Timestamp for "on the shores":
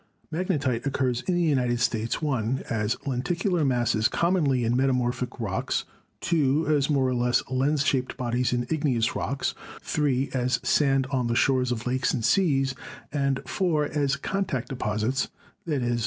11.11-11.71